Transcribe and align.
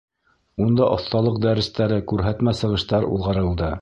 Унда 0.65 0.87
оҫталыҡ 0.95 1.37
дәрестәре, 1.45 1.99
күрһәтмә 2.13 2.55
сығыштар 2.61 3.07
уҙғарылды. 3.11 3.69